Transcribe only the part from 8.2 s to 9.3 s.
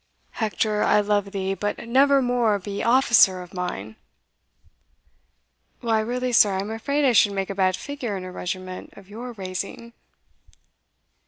a regiment of